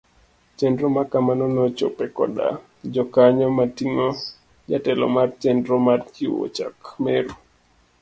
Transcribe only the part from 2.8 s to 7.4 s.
jokanyo moting'o jatelo mar chnero mar chiwo chak Meru.